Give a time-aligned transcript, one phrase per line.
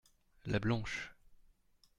[0.47, 1.13] La blanche.